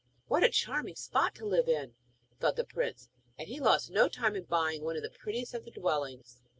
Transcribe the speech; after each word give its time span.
'What 0.25 0.43
a 0.43 0.49
charming 0.49 0.95
spot 0.95 1.35
to 1.35 1.45
live 1.45 1.69
in,' 1.69 1.93
thought 2.39 2.55
the 2.55 2.63
prince. 2.63 3.07
And 3.37 3.47
he 3.47 3.59
lost 3.59 3.91
no 3.91 4.09
time 4.09 4.35
in 4.35 4.45
buying 4.45 4.83
one 4.83 4.95
of 4.97 5.03
the 5.03 5.11
prettiest 5.11 5.53
of 5.53 5.63
the 5.63 5.69
dwellings. 5.69 6.41